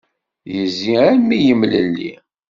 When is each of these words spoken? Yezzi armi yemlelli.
Yezzi 0.53 0.91
armi 1.07 1.37
yemlelli. 1.45 2.13